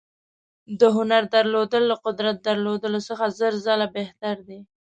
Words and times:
د 0.79 0.81
هنر 0.95 1.23
درلودل 1.33 1.83
له 1.91 1.95
قدرت 2.05 2.37
درلودلو 2.47 2.99
څخه 3.09 3.25
زر 3.39 3.53
ځله 3.65 3.87
بهتر 3.97 4.35
دي. 4.47 4.59